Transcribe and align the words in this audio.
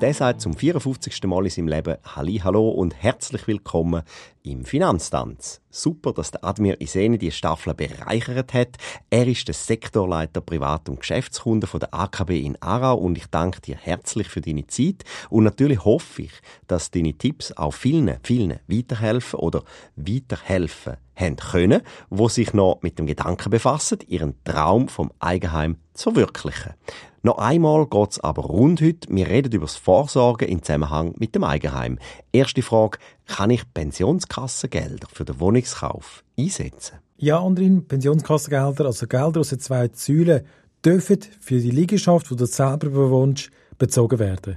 Der 0.00 0.14
sagt 0.14 0.40
zum 0.40 0.54
54. 0.54 1.24
Mal 1.24 1.44
in 1.44 1.50
seinem 1.50 1.68
Leben 1.68 1.98
Halli, 2.16 2.38
Hallo 2.38 2.70
und 2.70 2.94
herzlich 2.94 3.46
willkommen 3.46 4.02
im 4.42 4.64
Finanztanz. 4.64 5.60
Super, 5.68 6.14
dass 6.14 6.30
der 6.30 6.42
Admir 6.42 6.80
Iseni 6.80 7.18
die 7.18 7.30
Staffel 7.30 7.74
bereichert 7.74 8.54
hat. 8.54 8.78
Er 9.10 9.26
ist 9.28 9.46
der 9.46 9.54
Sektorleiter 9.54 10.40
Privat- 10.40 10.88
und 10.88 11.00
Geschäftskunden 11.00 11.68
von 11.68 11.80
der 11.80 11.92
AKB 11.92 12.30
in 12.40 12.56
Aarau 12.62 12.96
und 12.96 13.18
ich 13.18 13.26
danke 13.26 13.60
dir 13.60 13.76
herzlich 13.76 14.28
für 14.28 14.40
deine 14.40 14.66
Zeit 14.68 15.04
und 15.28 15.44
natürlich 15.44 15.84
hoffe 15.84 16.22
ich, 16.22 16.32
dass 16.66 16.90
deine 16.90 17.12
Tipps 17.12 17.52
auch 17.52 17.74
vielen, 17.74 18.16
vielen 18.22 18.58
weiterhelfen 18.68 19.38
oder 19.38 19.64
weiterhelfen 19.96 20.96
haben 21.14 21.36
können, 21.36 21.82
wo 22.08 22.30
sich 22.30 22.54
noch 22.54 22.78
mit 22.80 22.98
dem 22.98 23.06
Gedanken 23.06 23.50
befassen, 23.50 23.98
ihren 24.06 24.42
Traum 24.44 24.88
vom 24.88 25.12
Eigenheim 25.18 25.76
verwirklichen. 26.02 26.74
Noch 27.22 27.36
einmal 27.36 27.86
geht's 27.86 28.18
aber 28.18 28.42
rund 28.42 28.80
heute. 28.80 29.06
Wir 29.10 29.28
reden 29.28 29.52
über 29.52 29.66
das 29.66 29.76
Vorsorgen 29.76 30.48
im 30.48 30.62
Zusammenhang 30.62 31.14
mit 31.18 31.34
dem 31.34 31.44
Eigenheim. 31.44 31.98
Erste 32.32 32.62
Frage, 32.62 32.98
kann 33.26 33.50
ich 33.50 33.62
Pensionskassengelder 33.74 35.06
für 35.12 35.26
den 35.26 35.38
Wohnungskauf 35.38 36.24
einsetzen? 36.38 36.98
Ja, 37.18 37.40
Andrin, 37.40 37.86
Pensionskassengelder, 37.86 38.86
also 38.86 39.06
Gelder 39.06 39.40
aus 39.40 39.50
den 39.50 39.60
zwei 39.60 39.90
Säulen, 39.92 40.46
dürfen 40.82 41.18
für 41.40 41.58
die 41.58 41.70
Liegenschaft, 41.70 42.30
die 42.30 42.36
du 42.36 42.46
selber 42.46 42.88
bewohnst, 42.88 43.50
bezogen 43.76 44.18
werden. 44.18 44.56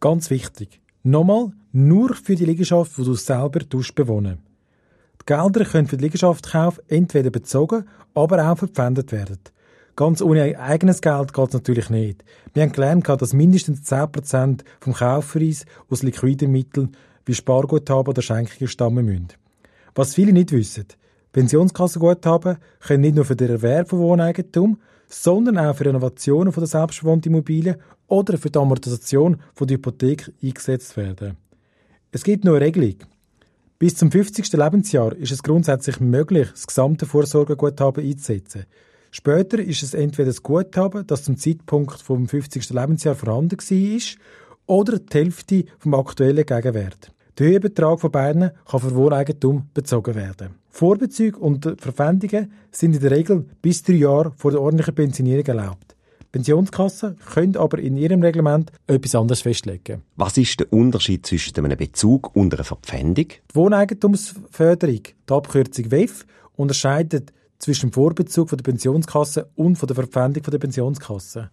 Ganz 0.00 0.28
wichtig. 0.28 0.80
Nochmal, 1.02 1.52
nur 1.72 2.14
für 2.14 2.34
die 2.34 2.44
Liegenschaft, 2.44 2.98
die 2.98 3.04
du 3.04 3.14
selber 3.14 3.60
bewohnen 3.94 4.38
Die 5.20 5.24
Gelder 5.24 5.64
können 5.64 5.88
für 5.88 5.96
den 5.96 6.04
Liegenschaftskauf 6.04 6.80
entweder 6.88 7.30
bezogen, 7.30 7.86
aber 8.12 8.50
auch 8.50 8.58
verpfändet 8.58 9.12
werden. 9.12 9.38
Ganz 9.94 10.22
ohne 10.22 10.58
eigenes 10.58 11.02
Geld 11.02 11.34
geht 11.34 11.48
es 11.48 11.54
natürlich 11.54 11.90
nicht. 11.90 12.24
Wir 12.54 12.62
haben 12.62 12.72
gelernt, 12.72 13.08
dass 13.08 13.34
mindestens 13.34 13.90
10% 13.90 14.60
vom 14.80 14.94
Kaufpreis 14.94 15.66
aus 15.90 16.02
liquiden 16.02 16.50
Mitteln 16.50 16.96
wie 17.26 17.34
Sparguthaben 17.34 18.08
oder 18.08 18.22
Schenkungen 18.22 18.68
stammen 18.68 19.04
müssen. 19.04 19.28
Was 19.94 20.14
viele 20.14 20.32
nicht 20.32 20.52
wissen, 20.52 20.86
Pensionskassenguthaben 21.32 22.56
können 22.80 23.02
nicht 23.02 23.16
nur 23.16 23.24
für 23.24 23.36
den 23.36 23.50
Erwerb 23.50 23.90
von 23.90 23.98
Wohneigentum, 23.98 24.78
sondern 25.08 25.58
auch 25.58 25.76
für 25.76 25.84
Renovationen 25.84 26.52
der 26.52 26.66
selbstbewohnten 26.66 27.30
Immobilie 27.30 27.78
oder 28.06 28.38
für 28.38 28.50
die 28.50 28.58
Amortisation 28.58 29.40
von 29.54 29.66
der 29.66 29.76
Hypothek 29.76 30.32
eingesetzt 30.42 30.96
werden. 30.96 31.36
Es 32.10 32.24
gibt 32.24 32.44
nur 32.44 32.56
eine 32.56 32.64
Regelung. 32.64 32.96
Bis 33.78 33.96
zum 33.96 34.10
50. 34.10 34.52
Lebensjahr 34.52 35.14
ist 35.16 35.32
es 35.32 35.42
grundsätzlich 35.42 36.00
möglich, 36.00 36.48
das 36.50 36.66
gesamte 36.66 37.04
Vorsorgeguthaben 37.04 38.04
einzusetzen. 38.04 38.64
Später 39.14 39.58
ist 39.58 39.82
es 39.82 39.92
entweder 39.92 40.28
das 40.28 40.42
Guthaben, 40.42 41.06
das 41.06 41.24
zum 41.24 41.36
Zeitpunkt 41.36 42.00
vom 42.00 42.26
50. 42.26 42.70
Lebensjahr 42.70 43.14
vorhanden 43.14 43.58
war, 43.58 44.00
oder 44.66 44.98
die 44.98 45.18
Hälfte 45.18 45.64
vom 45.78 45.92
aktuellen 45.94 46.46
Gegenwert. 46.46 47.12
Der 47.38 47.48
Höhebetrag 47.48 48.00
von 48.00 48.10
beiden 48.10 48.52
kann 48.64 48.80
für 48.80 48.94
Wohneigentum 48.94 49.68
bezogen 49.74 50.14
werden. 50.14 50.54
Vorbezüge 50.70 51.38
und 51.38 51.76
Verpfändungen 51.78 52.52
sind 52.70 52.94
in 52.94 53.02
der 53.02 53.10
Regel 53.10 53.44
bis 53.60 53.82
drei 53.82 53.94
Jahre 53.94 54.32
vor 54.34 54.50
der 54.50 54.62
ordentlichen 54.62 54.94
Pensionierung 54.94 55.44
erlaubt. 55.44 55.94
Pensionskassen 56.32 57.18
können 57.34 57.56
aber 57.58 57.80
in 57.80 57.98
ihrem 57.98 58.22
Reglement 58.22 58.72
etwas 58.86 59.14
anderes 59.14 59.42
festlegen. 59.42 60.00
Was 60.16 60.38
ist 60.38 60.58
der 60.58 60.72
Unterschied 60.72 61.26
zwischen 61.26 61.54
einem 61.58 61.76
Bezug 61.76 62.34
und 62.34 62.54
einer 62.54 62.64
Verpfändung? 62.64 63.26
Die 63.28 63.54
Wohneigentumsförderung, 63.54 65.02
die 65.28 65.32
Abkürzung 65.32 65.90
WEF, 65.90 66.24
unterscheidet 66.56 67.34
zwischen 67.62 67.90
dem 67.90 67.92
Vorbezug 67.92 68.48
von 68.48 68.58
der 68.58 68.64
Pensionskasse 68.64 69.48
und 69.54 69.76
von 69.76 69.86
der 69.86 69.94
Verpfändung 69.94 70.42
von 70.42 70.50
der 70.50 70.58
Pensionskasse. 70.58 71.50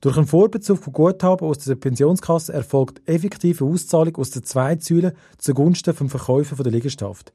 Durch 0.00 0.16
einen 0.16 0.28
Vorbezug 0.28 0.78
von 0.78 0.92
Guthaben 0.92 1.46
aus 1.46 1.58
der 1.58 1.74
Pensionskasse 1.74 2.52
erfolgt 2.52 3.02
effektive 3.06 3.64
Auszahlung 3.64 4.14
aus 4.16 4.30
den 4.30 4.44
zwei 4.44 4.78
Säulen 4.78 5.12
zugunsten 5.38 5.92
vom 5.92 6.08
Verkäufer 6.08 6.62
der 6.62 6.72
Liegenschaft. 6.72 7.32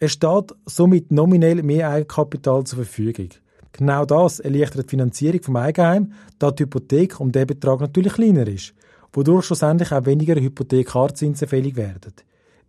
Es 0.00 0.12
steht 0.12 0.54
somit 0.64 1.12
nominell 1.12 1.62
mehr 1.62 1.90
Eigenkapital 1.90 2.64
zur 2.64 2.84
Verfügung. 2.84 3.28
Genau 3.72 4.06
das 4.06 4.40
erleichtert 4.40 4.86
die 4.86 4.90
Finanzierung 4.90 5.42
vom 5.42 5.56
Eigenheim, 5.56 6.12
da 6.38 6.50
die 6.50 6.62
Hypothek 6.62 7.20
um 7.20 7.30
diesen 7.30 7.48
Betrag 7.48 7.80
natürlich 7.80 8.14
kleiner 8.14 8.48
ist, 8.48 8.72
wodurch 9.12 9.44
schlussendlich 9.44 9.92
auch 9.92 10.06
weniger 10.06 10.36
Hypothekarzinsen 10.36 11.46
fällig 11.46 11.76
werden. 11.76 12.14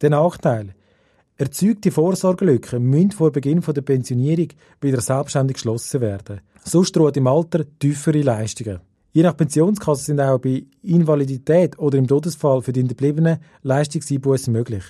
Der 0.01 0.09
Nachteil, 0.09 0.75
Erzeugte 1.41 1.89
Vorsorgelücken 1.89 2.83
müssen 2.83 3.11
vor 3.11 3.31
Beginn 3.31 3.61
der 3.61 3.81
Pensionierung 3.81 4.49
wieder 4.81 4.99
selbstständig 4.99 5.53
geschlossen 5.53 6.01
werden. 6.01 6.41
Sonst 6.65 6.93
drohen 6.93 7.13
im 7.13 7.27
Alter 7.27 7.63
tiefere 7.79 8.21
Leistungen. 8.23 8.81
Je 9.13 9.23
nach 9.23 9.37
Pensionskasse 9.37 10.03
sind 10.03 10.19
auch 10.19 10.39
bei 10.39 10.65
Invalidität 10.83 11.79
oder 11.79 11.97
im 11.97 12.07
Todesfall 12.07 12.61
für 12.61 12.73
die 12.73 12.81
Hinterbliebenen 12.81 13.37
Leistungseinbußen 13.61 14.51
möglich. 14.51 14.83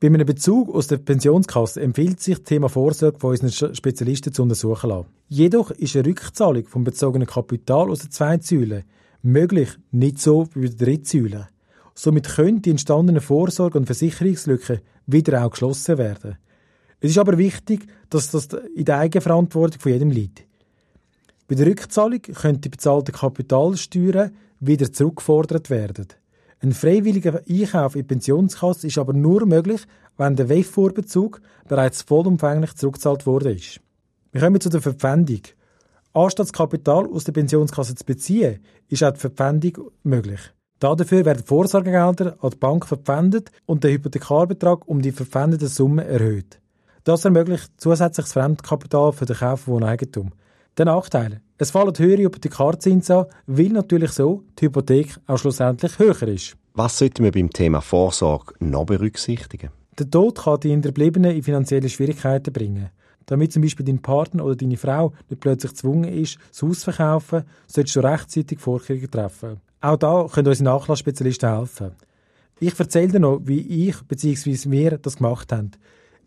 Bei 0.00 0.06
einem 0.06 0.24
Bezug 0.24 0.74
aus 0.74 0.86
der 0.86 0.96
Pensionskasse 0.96 1.82
empfiehlt 1.82 2.18
sich 2.18 2.38
das 2.38 2.44
Thema 2.44 2.70
Vorsorge 2.70 3.18
von 3.18 3.32
unseren 3.32 3.74
Spezialisten 3.74 4.32
zu 4.32 4.42
untersuchen 4.42 4.88
lassen. 4.88 5.08
Jedoch 5.28 5.70
ist 5.70 5.96
eine 5.96 6.06
Rückzahlung 6.06 6.64
vom 6.66 6.84
bezogenen 6.84 7.28
Kapital 7.28 7.90
aus 7.90 7.98
den 7.98 8.10
zwei 8.10 8.38
Säulen 8.38 8.84
möglich, 9.20 9.68
nicht 9.90 10.18
so 10.18 10.48
wie 10.54 10.60
bei 10.60 10.68
der 10.68 10.86
dritten 10.86 11.04
Säule. 11.04 11.48
Somit 11.94 12.26
können 12.26 12.62
die 12.62 12.70
entstandenen 12.70 13.20
Vorsorge- 13.20 13.78
und 13.78 13.84
Versicherungslücken 13.84 14.80
wieder 15.06 15.44
auch 15.44 15.50
geschlossen 15.50 15.98
werden. 15.98 16.38
Es 17.00 17.10
ist 17.10 17.18
aber 17.18 17.36
wichtig, 17.38 17.86
dass 18.10 18.30
das 18.30 18.48
in 18.74 18.84
der 18.84 18.98
Eigenverantwortung 18.98 19.80
von 19.80 19.92
jedem 19.92 20.10
liegt. 20.10 20.44
Bei 21.46 21.54
der 21.54 21.66
Rückzahlung 21.66 22.22
können 22.22 22.60
die 22.60 22.70
bezahlten 22.70 23.14
Kapitalsteuern 23.14 24.30
wieder 24.60 24.90
zurückgefordert 24.92 25.68
werden. 25.68 26.06
Ein 26.60 26.72
freiwilliger 26.72 27.42
Einkauf 27.46 27.94
in 27.94 28.02
die 28.02 28.06
Pensionskasse 28.06 28.86
ist 28.86 28.96
aber 28.96 29.12
nur 29.12 29.44
möglich, 29.44 29.82
wenn 30.16 30.36
der 30.36 30.48
WEF-Vorbezug 30.48 31.42
bereits 31.68 32.00
vollumfänglich 32.00 32.74
zurückgezahlt 32.74 33.26
ist. 33.44 33.80
Wir 34.32 34.40
kommen 34.40 34.60
zu 34.60 34.70
der 34.70 34.80
Verpfändung. 34.80 35.42
Anstatt 36.14 36.46
das 36.46 36.52
Kapital 36.52 37.06
aus 37.06 37.24
der 37.24 37.32
Pensionskasse 37.32 37.94
zu 37.94 38.04
beziehen, 38.04 38.60
ist 38.88 39.04
auch 39.04 39.12
die 39.12 39.20
Verpfändung 39.20 39.90
möglich. 40.04 40.40
Dafür 40.84 41.24
werden 41.24 41.42
Vorsorgegelder 41.42 42.36
an 42.42 42.50
die 42.50 42.56
Bank 42.56 42.84
verpfändet 42.84 43.50
und 43.64 43.82
der 43.82 43.92
Hypothekarbetrag 43.92 44.86
um 44.86 45.00
die 45.00 45.12
verpfändete 45.12 45.66
Summe 45.66 46.04
erhöht. 46.04 46.60
Das 47.04 47.24
ermöglicht 47.24 47.70
zusätzliches 47.78 48.34
Fremdkapital 48.34 49.12
für 49.12 49.24
den 49.24 49.34
Kauf 49.34 49.60
von 49.60 49.82
Eigentum. 49.82 50.32
Der 50.76 50.84
Nachteil. 50.84 51.40
Es 51.56 51.70
fallen 51.70 51.94
höhere 51.96 52.24
Hypothekarzinsen 52.24 53.16
an, 53.16 53.26
weil 53.46 53.68
natürlich 53.68 54.10
so 54.10 54.42
die 54.58 54.66
Hypothek 54.66 55.16
auch 55.26 55.38
schlussendlich 55.38 55.98
höher 55.98 56.28
ist. 56.28 56.54
Was 56.74 56.98
sollten 56.98 57.24
wir 57.24 57.32
beim 57.32 57.48
Thema 57.48 57.80
Vorsorge 57.80 58.52
noch 58.58 58.84
berücksichtigen? 58.84 59.70
Der 59.98 60.10
Tod 60.10 60.36
kann 60.36 60.60
die 60.60 60.68
Hinterbliebenen 60.68 61.34
in 61.34 61.42
finanzielle 61.42 61.88
Schwierigkeiten 61.88 62.52
bringen. 62.52 62.90
Damit 63.24 63.54
zum 63.54 63.62
Beispiel 63.62 63.86
dein 63.86 64.02
Partner 64.02 64.44
oder 64.44 64.56
deine 64.56 64.76
Frau 64.76 65.14
nicht 65.30 65.40
plötzlich 65.40 65.72
gezwungen 65.72 66.12
ist, 66.12 66.36
das 66.50 66.60
Haus 66.60 66.80
zu 66.80 66.92
verkaufen, 66.92 67.44
solltest 67.68 67.96
du 67.96 68.00
rechtzeitig 68.00 68.58
Vorkehrungen 68.58 69.10
treffen. 69.10 69.60
Auch 69.84 69.98
da 69.98 70.26
können 70.32 70.48
unsere 70.48 70.64
Nachlassspezialisten 70.64 71.58
helfen. 71.58 71.90
Ich 72.58 72.80
erzähle 72.80 73.12
dir 73.12 73.20
noch, 73.20 73.42
wie 73.44 73.88
ich 73.88 74.00
bzw. 74.00 74.70
wir 74.70 74.96
das 74.96 75.16
gemacht 75.16 75.52
haben. 75.52 75.72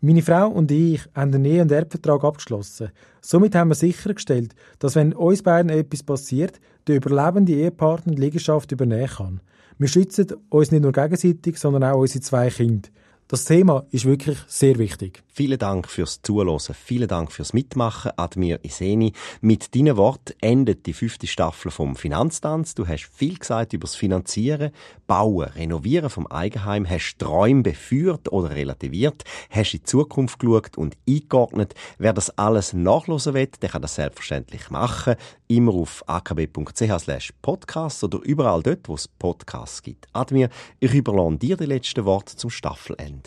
Meine 0.00 0.22
Frau 0.22 0.46
und 0.46 0.70
ich 0.70 1.00
haben 1.12 1.34
einen 1.34 1.44
Ehe- 1.44 1.62
und 1.62 1.72
Erbvertrag 1.72 2.22
abgeschlossen. 2.22 2.92
Somit 3.20 3.56
haben 3.56 3.70
wir 3.70 3.74
sichergestellt, 3.74 4.54
dass 4.78 4.94
wenn 4.94 5.12
uns 5.12 5.42
beiden 5.42 5.72
etwas 5.72 6.04
passiert, 6.04 6.60
der 6.86 6.98
überlebende 6.98 7.52
Ehepartner 7.54 8.14
die 8.14 8.20
Liegenschaft 8.20 8.70
übernehmen 8.70 9.08
kann. 9.08 9.40
Wir 9.76 9.88
schützen 9.88 10.28
uns 10.50 10.70
nicht 10.70 10.82
nur 10.82 10.92
gegenseitig, 10.92 11.58
sondern 11.58 11.82
auch 11.82 11.98
unsere 11.98 12.20
zwei 12.20 12.50
Kinder. 12.50 12.88
Das 13.30 13.44
Thema 13.44 13.84
ist 13.90 14.06
wirklich 14.06 14.38
sehr 14.46 14.78
wichtig. 14.78 15.22
Vielen 15.26 15.58
Dank 15.58 15.86
fürs 15.86 16.22
Zuhören, 16.22 16.58
vielen 16.72 17.08
Dank 17.08 17.30
fürs 17.30 17.52
Mitmachen, 17.52 18.12
Admir 18.16 18.58
Iseni. 18.64 19.12
Mit 19.42 19.74
deinen 19.74 19.98
Worten 19.98 20.32
endet 20.40 20.86
die 20.86 20.94
fünfte 20.94 21.26
Staffel 21.26 21.70
vom 21.70 21.94
Finanztanz. 21.94 22.74
Du 22.74 22.88
hast 22.88 23.04
viel 23.12 23.36
gesagt 23.36 23.74
über 23.74 23.82
das 23.82 23.96
Finanzieren, 23.96 24.70
Bauen, 25.06 25.46
Renovieren 25.46 26.08
vom 26.08 26.26
Eigenheim, 26.26 26.88
hast 26.88 27.18
Träume 27.18 27.62
beführt 27.62 28.32
oder 28.32 28.48
relativiert, 28.48 29.24
hast 29.50 29.74
in 29.74 29.80
die 29.80 29.84
Zukunft 29.84 30.38
geschaut 30.38 30.78
und 30.78 30.96
eingeordnet. 31.06 31.74
Wer 31.98 32.14
das 32.14 32.30
alles 32.38 32.72
nachlesen 32.72 33.34
will, 33.34 33.50
der 33.60 33.68
kann 33.68 33.82
das 33.82 33.96
selbstverständlich 33.96 34.70
machen. 34.70 35.16
Immer 35.48 35.74
auf 35.74 36.02
akb.ch 36.06 37.32
podcast 37.42 38.04
oder 38.04 38.20
überall 38.22 38.62
dort, 38.62 38.88
wo 38.88 38.94
es 38.94 39.06
Podcasts 39.06 39.82
gibt. 39.82 40.06
Admir, 40.14 40.48
ich 40.80 40.94
überlasse 40.94 41.36
dir 41.36 41.58
die 41.58 41.66
letzten 41.66 42.06
Worte 42.06 42.36
zum 42.36 42.48
Staffelende. 42.48 43.17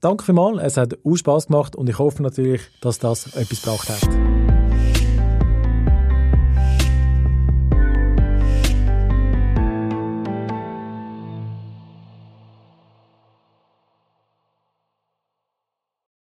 Danke 0.00 0.24
vielmals, 0.24 0.62
es 0.62 0.76
hat 0.76 0.96
auch 1.04 1.16
Spass 1.16 1.46
gemacht 1.48 1.74
und 1.74 1.88
ich 1.88 1.98
hoffe 1.98 2.22
natürlich, 2.22 2.62
dass 2.80 3.00
das 3.00 3.34
etwas 3.34 3.62
gebracht 3.62 3.88
hat. 3.88 4.57